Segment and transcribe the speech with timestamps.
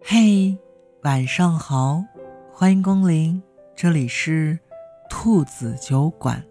[0.00, 0.56] 嘿，
[1.02, 2.02] 晚上好，
[2.52, 3.42] 欢迎光临，
[3.76, 4.58] 这里是
[5.10, 6.42] 兔子酒馆，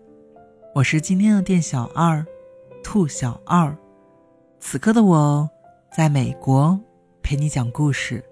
[0.75, 2.25] 我是今天的店小二，
[2.83, 3.75] 兔小二。
[4.59, 5.49] 此刻的我
[5.91, 6.79] 在美国
[7.23, 8.23] 陪你讲故事，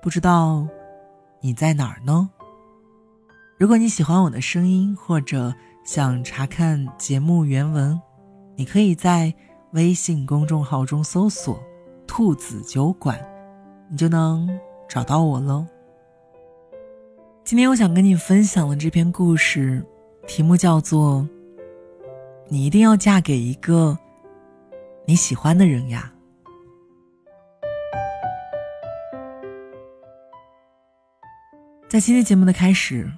[0.00, 0.66] 不知道
[1.40, 2.30] 你在哪儿呢？
[3.58, 8.00] 如果你喜欢我的声音，或者想查看节目原文，
[8.56, 9.34] 你可以在
[9.72, 11.60] 微信公众号中搜索
[12.18, 13.16] “兔子酒馆”，
[13.88, 14.50] 你就能
[14.88, 15.64] 找到我喽。
[17.44, 19.86] 今天我想跟你分享的这篇故事，
[20.26, 21.24] 题目叫做
[22.50, 23.96] “你一定要嫁给一个
[25.04, 26.12] 你喜欢的人呀”。
[31.88, 33.08] 在今天节目的开始。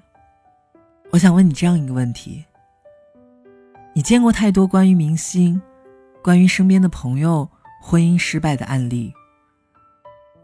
[1.11, 2.45] 我想问你这样一个问题：
[3.95, 5.59] 你见过太多关于明星、
[6.23, 7.49] 关于身边的朋友
[7.81, 9.13] 婚姻失败的案例，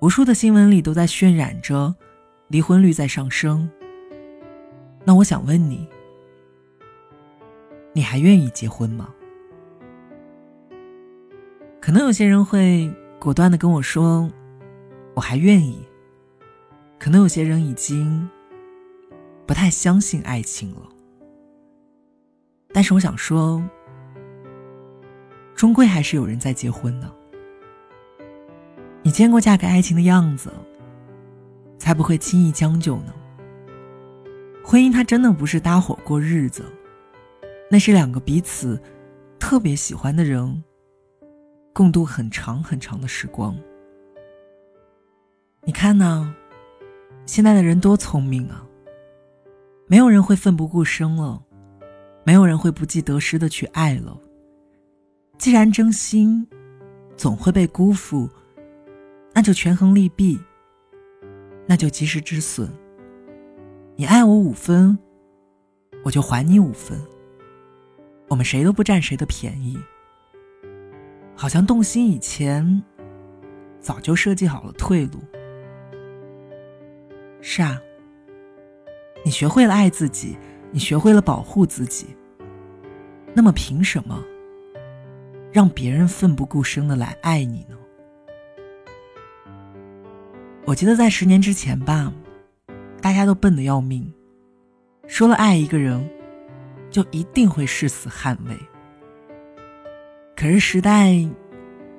[0.01, 1.95] 无数的新闻里都在渲染着
[2.49, 3.71] 离婚率在上升。
[5.05, 5.87] 那我想问你，
[7.93, 9.15] 你还愿意结婚吗？
[11.81, 14.29] 可能有些人会果断的跟我说，
[15.15, 15.87] 我还愿意。
[16.99, 18.29] 可能有些人已经。
[19.47, 20.83] 不太相信爱情了，
[22.73, 23.63] 但是我想说，
[25.55, 27.09] 终归还是有人在结婚呢。
[29.07, 30.53] 你见过嫁给爱情的样子，
[31.79, 33.15] 才不会轻易将就呢。
[34.65, 36.65] 婚姻它真的不是搭伙过日子，
[37.71, 38.83] 那是两个彼此
[39.39, 40.61] 特别喜欢的人，
[41.73, 43.57] 共度很长很长的时光。
[45.63, 46.35] 你看呢，
[47.27, 48.67] 现在的人多聪明啊！
[49.87, 51.41] 没有人会奋不顾身了，
[52.25, 54.19] 没有人会不计得失的去爱了。
[55.39, 56.45] 既然真心
[57.17, 58.29] 总会被辜负，
[59.37, 60.41] 那就权衡利弊，
[61.67, 62.73] 那就及时止损。
[63.95, 64.99] 你爱我五分，
[66.03, 66.99] 我就还你五分。
[68.29, 69.79] 我们谁都不占谁的便宜。
[71.35, 72.83] 好像动心以前，
[73.79, 75.21] 早就设计好了退路。
[77.43, 77.79] 是啊。
[79.23, 80.39] 你学会了爱自己，
[80.71, 82.07] 你学会了保护自己。
[83.35, 84.25] 那么凭什么
[85.53, 87.76] 让别人奋不顾身的来爱你呢？
[90.67, 92.13] 我记得在十年之前吧，
[93.01, 94.13] 大家都笨得要命，
[95.07, 96.05] 说了爱一个人，
[96.91, 98.57] 就一定会誓死捍卫。
[100.35, 101.25] 可是时代，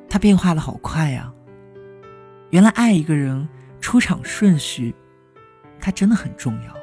[0.09, 1.33] 它变化的好快啊！
[2.50, 3.47] 原来爱一个人
[3.79, 4.94] 出场顺序，
[5.79, 6.73] 它真的很重要。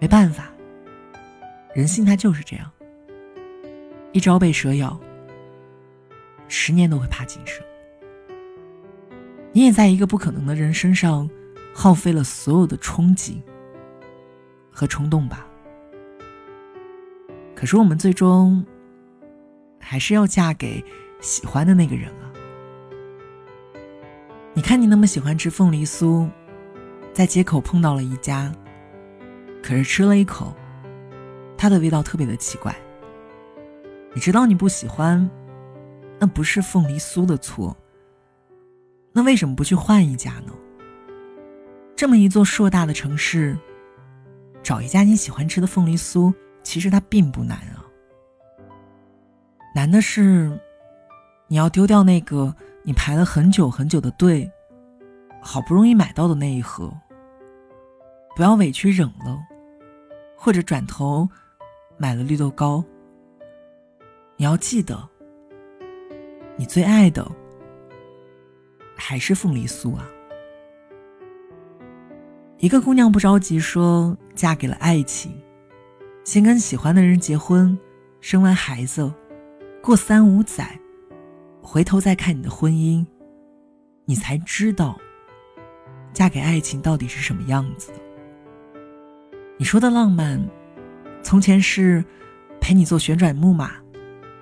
[0.00, 0.50] 没办法，
[1.74, 2.72] 人性它就是这样。
[4.12, 4.98] 一朝被蛇咬，
[6.48, 7.62] 十年都会怕井绳。
[9.56, 11.30] 你也在一个不可能的人身上
[11.74, 13.40] 耗费了所有的憧憬
[14.70, 15.46] 和冲动吧？
[17.54, 18.62] 可是我们最终
[19.80, 20.84] 还是要嫁给
[21.22, 22.28] 喜欢的那个人啊！
[24.52, 26.28] 你看，你那么喜欢吃凤梨酥，
[27.14, 28.52] 在街口碰到了一家。
[29.62, 30.54] 可是吃了一口，
[31.56, 32.76] 它的味道特别的奇怪。
[34.12, 35.30] 你知道你不喜欢，
[36.18, 37.74] 那不是凤梨酥的错。
[39.16, 40.52] 那为什么不去换一家呢？
[41.96, 43.56] 这么一座硕大的城市，
[44.62, 46.30] 找一家你喜欢吃的凤梨酥，
[46.62, 47.80] 其实它并不难啊。
[49.74, 50.60] 难的是，
[51.48, 54.52] 你要丢掉那个你排了很久很久的队，
[55.40, 56.92] 好不容易买到的那一盒。
[58.36, 59.42] 不要委屈忍了。
[60.38, 61.26] 或者转头
[61.96, 62.84] 买了绿豆糕，
[64.36, 65.08] 你要记得，
[66.56, 67.26] 你最爱的
[69.08, 70.04] 还是凤梨酥啊！
[72.58, 75.32] 一个姑娘不着急说嫁给了爱情，
[76.24, 77.78] 先跟喜欢的人结婚，
[78.20, 79.14] 生完孩子，
[79.80, 80.76] 过三五载，
[81.62, 83.06] 回头再看你的婚姻，
[84.06, 84.98] 你才知道
[86.12, 87.92] 嫁给爱情到底是什么样子。
[89.56, 90.44] 你说的浪漫，
[91.22, 92.04] 从前是
[92.60, 93.70] 陪你坐旋转木马，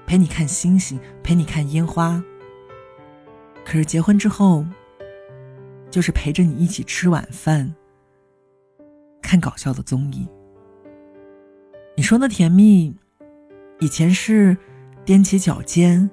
[0.06, 2.24] 陪你看星星，陪你看烟花。
[3.64, 4.64] 可是结婚之后，
[5.90, 7.74] 就是陪着你一起吃晚饭，
[9.22, 10.28] 看搞笑的综艺。
[11.96, 12.94] 你说的甜蜜，
[13.80, 14.56] 以前是
[15.06, 16.08] 踮起脚尖，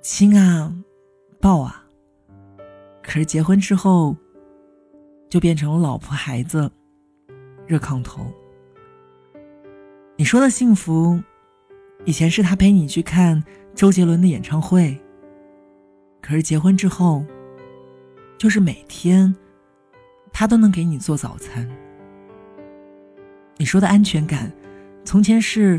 [0.00, 0.74] 亲啊，
[1.40, 1.84] 抱啊。
[3.02, 4.16] 可是结婚之后，
[5.28, 6.70] 就变成了老婆孩子。
[7.66, 8.26] 热炕头。
[10.16, 11.18] 你说的幸福，
[12.04, 13.42] 以前是他陪你去看
[13.74, 15.00] 周杰伦的演唱会。
[16.24, 17.22] 可是结婚之后，
[18.38, 19.36] 就是每天
[20.32, 21.68] 他都能给你做早餐。
[23.58, 24.50] 你说的安全感，
[25.04, 25.78] 从前是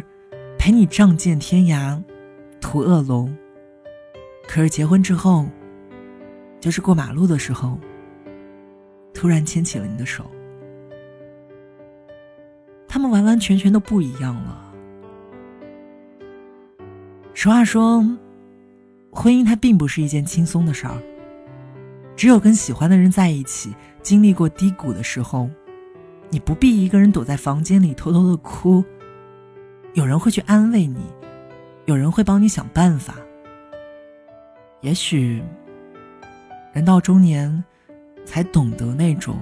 [0.56, 2.00] 陪你仗剑天涯，
[2.62, 3.36] 屠恶龙。
[4.48, 5.48] 可是结婚之后，
[6.60, 7.80] 就是过马路的时候，
[9.16, 10.30] 突然牵起了你的手。
[12.88, 14.72] 他们完完全全都不一样了。
[17.34, 18.06] 实话说，
[19.16, 20.98] 婚姻它并不是一件轻松的事儿。
[22.18, 25.50] 只有跟喜欢的人在一起，经历过低谷的时候，
[26.30, 28.84] 你不必一个人躲在房间里偷偷的哭。
[29.94, 31.00] 有人会去安慰你，
[31.86, 33.16] 有人会帮你想办法。
[34.82, 35.42] 也许，
[36.74, 37.64] 人到中年，
[38.26, 39.42] 才懂得那种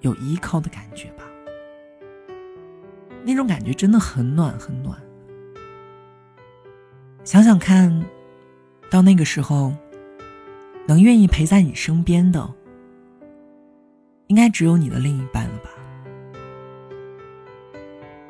[0.00, 1.24] 有依靠的感觉吧。
[3.24, 4.96] 那种感觉真的很暖，很暖。
[7.26, 8.06] 想想看，
[8.88, 9.74] 到那个时候。
[10.88, 12.48] 能愿意陪在你身边的，
[14.28, 15.70] 应该只有你的另一半了吧？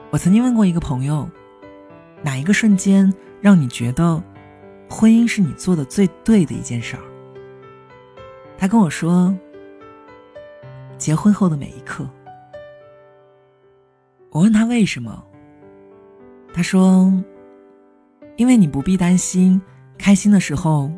[0.08, 1.28] 我曾经问过一个朋友，
[2.22, 3.12] 哪一个瞬间
[3.42, 4.22] 让你觉得
[4.88, 7.02] 婚姻是你做的最对的一件事儿？
[8.56, 9.36] 他跟我说，
[10.96, 12.08] 结婚后的每一刻。
[14.30, 15.22] 我问他为什么，
[16.54, 17.12] 他说，
[18.36, 19.60] 因为你不必担心
[19.98, 20.90] 开心的时候。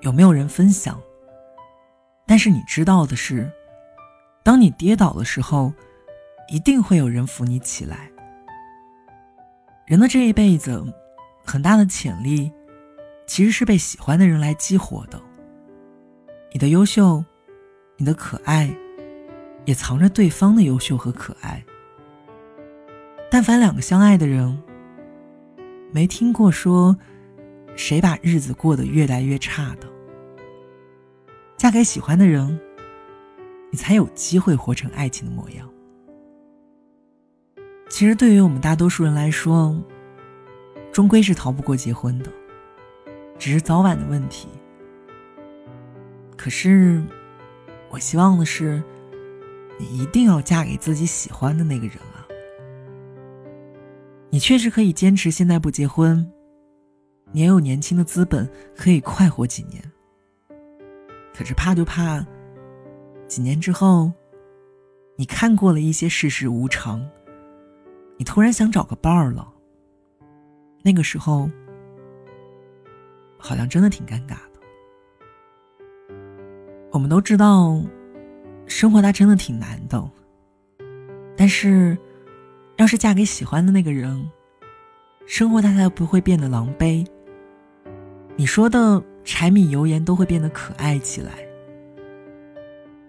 [0.00, 1.00] 有没有人分享？
[2.26, 3.50] 但是你知道的是，
[4.42, 5.72] 当你跌倒的时候，
[6.46, 8.10] 一定会有人扶你起来。
[9.86, 10.84] 人的这一辈子，
[11.42, 12.52] 很大的潜力，
[13.26, 15.18] 其实是被喜欢的人来激活的。
[16.52, 17.24] 你的优秀，
[17.96, 18.76] 你的可爱，
[19.64, 21.64] 也藏着对方的优秀和可爱。
[23.30, 24.62] 但凡两个相爱的人，
[25.94, 26.96] 没听过说，
[27.76, 29.88] 谁把日子过得越来越差的。
[31.56, 32.58] 嫁给喜欢的人，
[33.70, 35.70] 你才有机会活成爱情的模样。
[37.88, 39.80] 其实，对于我们大多数人来说，
[40.90, 42.32] 终归是逃不过结婚的，
[43.38, 44.48] 只是早晚的问题。
[46.36, 47.00] 可是，
[47.88, 48.82] 我希望的是，
[49.78, 51.98] 你一定要嫁给自己喜欢的那个人！
[54.34, 56.28] 你确实可以坚持现在不结婚，
[57.30, 59.80] 你也有年轻的资本可以快活几年。
[61.32, 62.18] 可是怕就怕，
[63.28, 64.10] 几年之后，
[65.14, 67.08] 你看过了一些世事无常，
[68.18, 69.48] 你突然想找个伴儿了。
[70.82, 71.48] 那个时候，
[73.38, 74.58] 好像真的挺尴尬的。
[76.90, 77.80] 我们都知道，
[78.66, 80.10] 生活它真的挺难的。
[81.36, 81.96] 但是，
[82.76, 84.30] 要是嫁给喜欢的那个人，
[85.26, 87.06] 生活它才不会变得狼狈。
[88.36, 89.02] 你说的。
[89.26, 91.32] 柴米油盐都会变得可爱起来。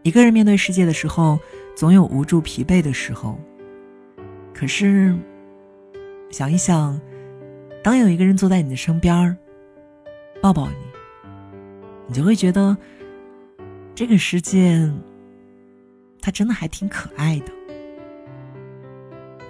[0.01, 1.37] 一个人面对世界的时候，
[1.75, 3.37] 总有无助、疲惫的时候。
[4.53, 5.13] 可是，
[6.31, 6.97] 想一想，
[7.83, 9.35] 当有一个人坐在你的身边儿
[10.41, 10.75] 抱抱你，
[12.07, 12.77] 你就会觉得
[13.93, 14.89] 这个世界，
[16.21, 17.51] 它真的还挺可爱的。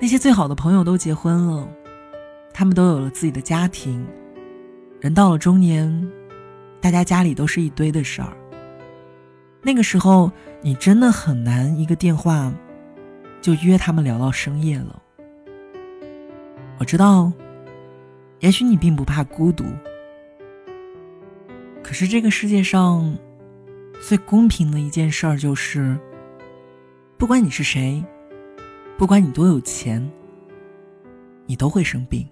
[0.06, 1.68] 那些最好的朋友都结婚了，
[2.54, 4.06] 他们都有了自己的家庭，
[5.02, 6.12] 人到了中年。
[6.80, 8.32] 大家家里都是一堆的事儿。
[9.64, 12.54] 那个时候，你真的很难一个电话
[13.42, 15.02] 就约他们聊到深夜了。
[16.78, 17.34] 我知道，
[18.42, 19.66] 也许你并不怕孤独，
[21.82, 23.18] 可是这个世界上
[24.00, 25.98] 最公平的一件事儿就是，
[27.18, 28.06] 不管你是谁，
[28.98, 30.10] 不管你多有钱，
[31.46, 32.26] 你都会生病。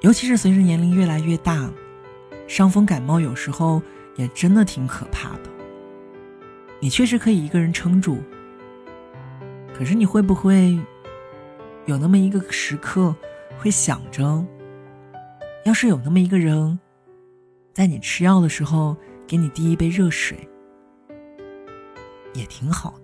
[0.00, 1.70] 尤其是随着年龄越来越大。
[2.46, 3.80] 伤风感冒有时候
[4.16, 5.50] 也真的挺可怕的。
[6.78, 8.18] 你确实可以一个人撑住，
[9.72, 10.78] 可是你会不会
[11.86, 13.16] 有那么一个时刻，
[13.58, 14.44] 会想着，
[15.64, 16.78] 要是有那么一个人，
[17.72, 18.94] 在你吃药的时候
[19.26, 20.46] 给你递一杯热水，
[22.34, 23.03] 也挺好的。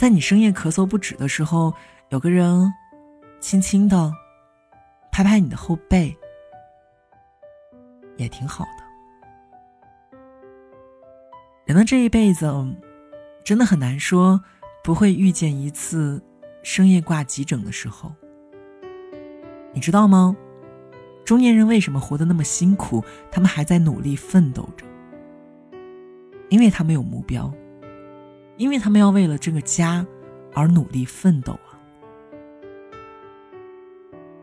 [0.00, 1.74] 在你深夜咳嗽不止的时候，
[2.08, 2.72] 有个人
[3.38, 4.10] 轻轻的
[5.12, 6.16] 拍拍你的后背。
[8.16, 10.18] 也挺好的。
[11.66, 12.50] 人的这一辈子，
[13.44, 14.40] 真的很难说
[14.82, 16.22] 不会遇见一次
[16.62, 18.10] 深夜挂急诊的时候。
[19.74, 20.34] 你知道吗？
[21.26, 23.04] 中年人为什么活得那么辛苦？
[23.30, 24.86] 他们还在努力奋斗着，
[26.48, 27.52] 因为他们有目标，
[28.60, 30.06] 因为他们要为了这个家
[30.52, 31.72] 而努力奋斗啊。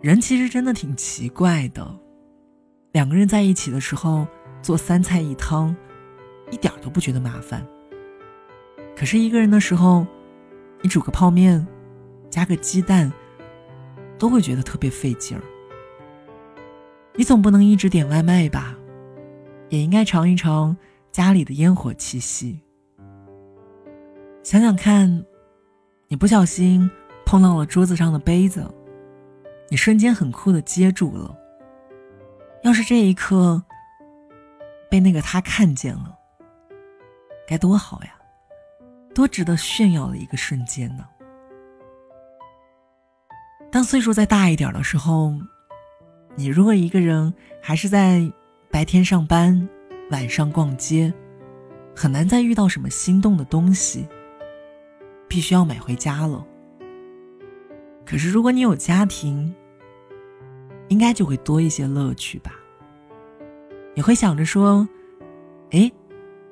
[0.02, 1.88] 人其实真的挺奇怪的。
[2.94, 4.28] 两个人在一起的时候，
[4.60, 5.76] 做三菜一汤，
[6.50, 7.64] 一点都不觉得麻烦。
[8.96, 10.04] 可是一个人的时候，
[10.82, 11.68] 你煮个泡面，
[12.28, 13.14] 加个鸡蛋，
[14.18, 15.44] 都会觉得特别费劲儿。
[17.14, 18.76] 你总不能一直点外卖吧？
[19.70, 20.76] 也应该尝一尝
[21.12, 22.62] 家里的烟火气息。
[24.48, 25.26] 想想看，
[26.08, 26.90] 你不小心
[27.26, 28.66] 碰到了桌子上的杯子，
[29.68, 31.38] 你瞬间很酷的接住了。
[32.64, 33.62] 要是这一刻
[34.90, 36.18] 被那个他看见了，
[37.46, 38.12] 该多好呀！
[39.14, 41.06] 多值得炫耀的一个瞬间呢。
[43.70, 45.34] 当岁数再大一点的时候，
[46.36, 48.32] 你如果一个人还是在
[48.72, 49.68] 白天上班，
[50.10, 51.14] 晚上逛街，
[51.94, 54.08] 很难再遇到什么心动的东西，
[55.28, 56.46] 必须要买回家了。
[58.06, 59.54] 可是如果你有家庭，
[60.88, 62.54] 应该就会多一些乐趣吧。
[63.94, 64.88] 你会想着说
[65.72, 65.92] ：“哎，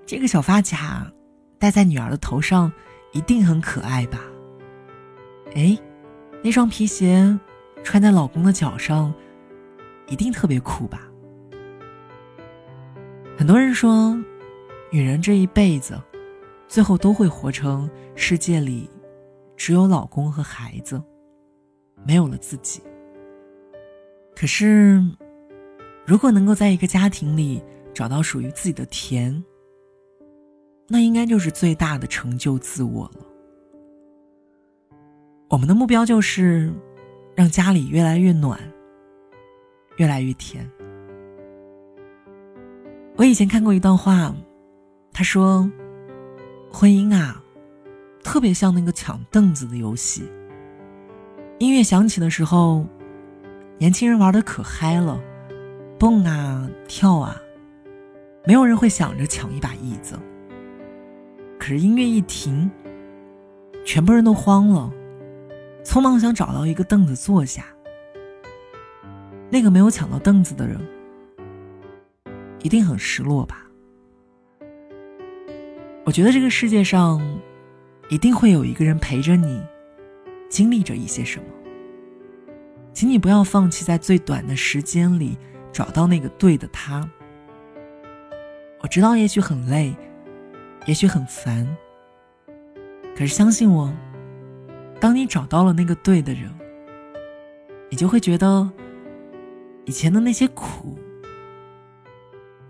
[0.06, 1.10] 这个小发卡
[1.58, 2.72] 戴在女儿的头上，
[3.14, 4.20] 一定很可爱吧？
[5.56, 5.78] 哎，
[6.44, 7.38] 那双皮鞋
[7.84, 9.14] 穿在老公的脚上，
[10.08, 11.08] 一定特别酷吧？”
[13.38, 14.18] 很多人说，
[14.92, 16.00] 女人这一辈子，
[16.76, 18.90] 最后都会活成世界里
[19.56, 21.02] 只有老公和孩子，
[22.06, 22.82] 没有了自己。
[24.36, 25.02] 可是，
[26.06, 27.64] 如果能够在一个家庭里
[27.94, 29.42] 找到属于自己的甜，
[30.90, 33.26] 那应该就是最大的成就自我了。
[35.50, 36.74] 我们的目标就是
[37.36, 38.60] 让家里越来越暖，
[39.96, 40.70] 越来越甜。
[43.16, 44.36] 我以前看过一段话，
[45.14, 45.72] 他说
[46.78, 47.42] ：“婚姻啊，
[48.22, 50.30] 特别像那个抢凳子的游戏。
[51.58, 52.86] 音乐响起的时候。”
[53.80, 55.18] 年轻人玩的可嗨了，
[55.98, 57.36] 蹦啊跳啊，
[58.46, 60.20] 没有人会想着抢一把椅子。
[61.58, 62.70] 可是音乐一停，
[63.86, 64.92] 全部人都慌了，
[65.84, 67.66] 匆忙想找到一个凳子坐下。
[69.50, 70.78] 那个没有抢到凳子的人，
[72.64, 73.65] 一定很失落吧？
[76.06, 77.20] 我觉得这个世界上，
[78.10, 79.60] 一定会有一个人陪着你，
[80.48, 81.46] 经历着一些什么。
[82.94, 85.36] 请你不要放弃，在最短的时间里
[85.74, 87.10] 找到那个对的他。
[88.82, 89.96] 我知道，也许很累，
[90.86, 91.68] 也许很烦，
[93.16, 93.92] 可是相信我，
[95.00, 96.54] 当你找到了那个对的人，
[97.90, 98.70] 你就会觉得
[99.86, 101.00] 以前的那些苦，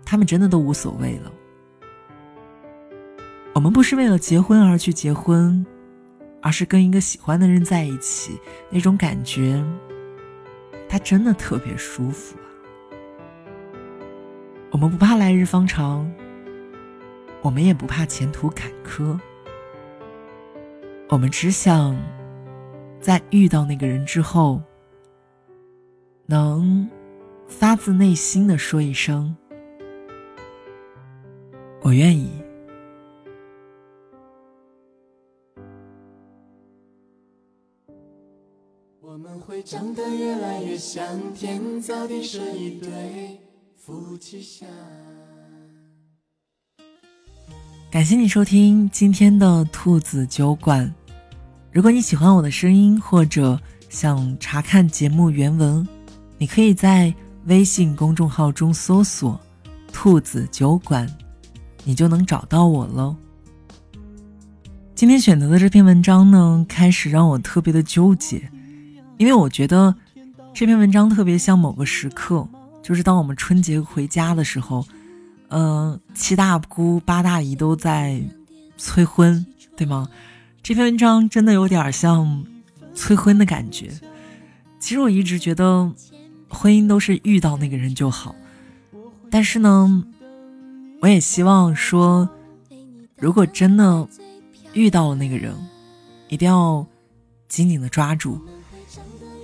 [0.06, 1.30] 他们真的都无所谓了。
[3.56, 5.64] 我们不是为了结婚而去结婚，
[6.42, 9.64] 而是跟一个喜欢的人在一起，那种感觉。
[10.86, 12.44] 他真的特别舒服啊！
[14.72, 16.06] 我们不怕来日方长，
[17.40, 19.18] 我们也不怕前途坎坷，
[21.08, 21.96] 我们只想
[23.00, 24.60] 在遇到那个人之后，
[26.26, 26.86] 能
[27.48, 29.34] 发自内心的说一声
[31.80, 32.30] “我愿意”。
[39.62, 43.40] 长得越来越像天造地设一对
[43.76, 44.68] 夫妻相。
[47.90, 50.92] 感谢你收听今天的兔子酒馆。
[51.72, 53.58] 如果你喜欢我的声音，或者
[53.88, 55.86] 想查看节目原文，
[56.38, 57.14] 你可以在
[57.46, 59.40] 微信公众号中搜索
[59.92, 61.08] “兔子酒馆”，
[61.84, 63.16] 你就能找到我喽。
[64.94, 68.50] 今天选择的这篇文章呢，开始让我特别的纠结。
[69.18, 69.94] 因为我觉得
[70.52, 72.46] 这篇文章特别像某个时刻，
[72.82, 74.86] 就是当我们春节回家的时候，
[75.48, 78.20] 嗯，七大姑八大姨都在
[78.76, 79.44] 催婚，
[79.76, 80.08] 对吗？
[80.62, 82.44] 这篇文章真的有点像
[82.94, 83.90] 催婚的感觉。
[84.78, 85.90] 其实我一直觉得，
[86.48, 88.34] 婚姻都是遇到那个人就好，
[89.30, 90.04] 但是呢，
[91.00, 92.28] 我也希望说，
[93.18, 94.06] 如果真的
[94.74, 95.54] 遇到了那个人，
[96.28, 96.86] 一定要
[97.48, 98.40] 紧紧的抓住。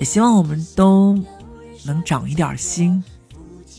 [0.03, 1.17] 也希望我们都
[1.85, 3.01] 能长一点心，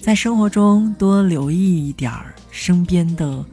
[0.02, 2.14] 在生活中多留意一点
[2.50, 3.44] 身边的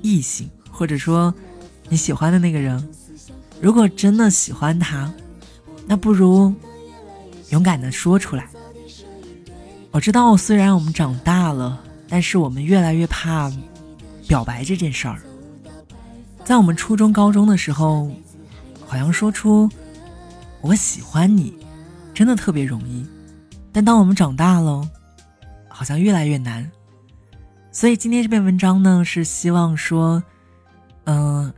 [0.00, 1.34] 异性，或者说
[1.88, 2.88] 你喜欢的那个人。
[3.60, 5.12] 如果真的喜欢他，
[5.88, 6.54] 那不如
[7.50, 8.48] 勇敢的说出来。
[9.90, 13.50] 我知道，虽然我们长大了，但是我们越来越怕
[14.28, 15.20] 表白这件事儿。
[16.44, 18.08] 在我们初中、高中的时候，
[18.86, 19.68] 好像说出。
[20.60, 21.54] 我喜欢你，
[22.12, 23.06] 真的特别容易，
[23.72, 24.88] 但当我们长大了，
[25.68, 26.68] 好像越来越难。
[27.70, 30.22] 所以今天这篇文章呢，是希望说，
[31.04, 31.52] 嗯，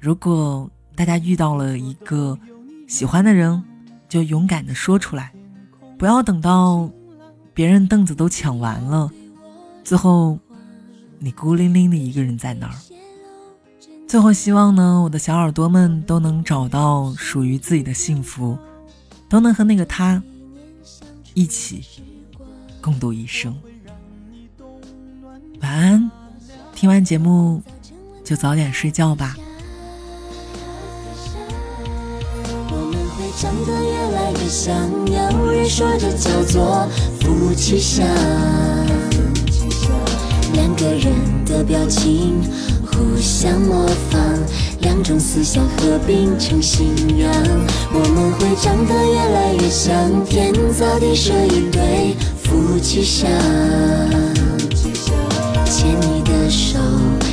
[0.00, 2.38] 如果大家遇到了一个
[2.86, 3.62] 喜欢的人，
[4.08, 5.32] 就勇敢的说出来，
[5.98, 6.88] 不要等到
[7.52, 9.10] 别人凳子都抢完了，
[9.82, 10.38] 最后
[11.18, 12.74] 你孤零零的一个人在那儿。
[14.06, 18.56] 最后，希望呢，我的小耳朵们都能找到属于自己的幸福，
[19.28, 20.22] 都能和那个他
[21.32, 21.82] 一起
[22.80, 23.54] 共度一生。
[25.60, 26.10] 晚安，
[26.74, 27.60] 听完节目
[28.22, 29.36] 就早点睡觉吧。
[33.36, 34.74] 长得越来越像，
[35.06, 36.86] 有人说这叫做
[37.20, 38.06] 夫妻相。
[40.52, 41.12] 两个人
[41.44, 42.40] 的表情
[42.94, 44.20] 互相模仿，
[44.80, 46.86] 两种思想合并成信
[47.18, 47.30] 仰。
[47.92, 53.28] 我们会长得越来越像，天造地设一对夫妻相。
[55.64, 56.78] 牵你的手，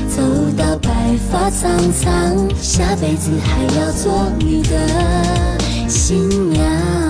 [0.10, 0.22] 走
[0.58, 0.89] 到白
[1.32, 7.00] 发苍苍，下辈子还要做你的新娘。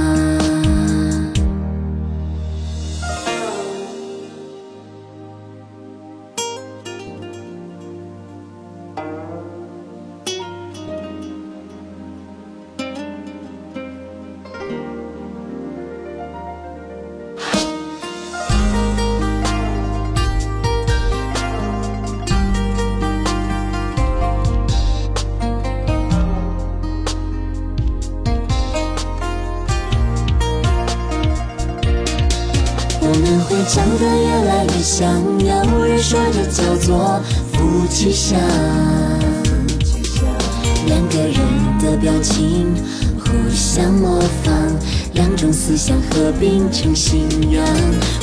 [33.74, 35.10] 长得越来越像，
[35.40, 37.22] 有人说这叫做
[37.54, 38.38] 夫妻相。
[40.88, 41.38] 两个人
[41.80, 42.68] 的表情
[43.18, 44.54] 互相模仿，
[45.14, 47.66] 两种思想合并成信仰。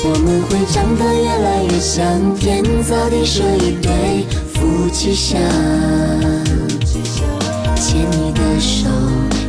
[0.05, 2.05] 我们会长得越来越像，
[2.37, 5.41] 天造地设一对夫妻相。
[7.75, 8.87] 牵你的手，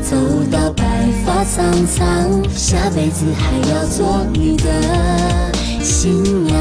[0.02, 0.16] 走
[0.50, 4.64] 到白发苍苍，下辈子还要做你的
[5.82, 6.60] 新娘。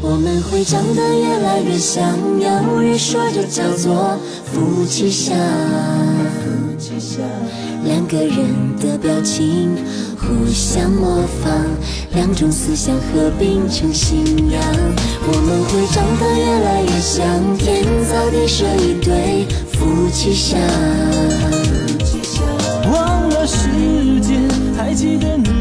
[0.00, 5.36] 我们会长得越来越像，有人说这叫做夫妻相。
[7.84, 9.76] 两个人的表情
[10.16, 11.52] 互相模仿，
[12.14, 14.60] 两种思想合并成信仰。
[15.22, 17.24] 我们会长得越来越像，
[17.56, 20.58] 天造地设一对夫妻相。
[22.90, 23.68] 忘了时
[24.20, 25.57] 间，还记得你。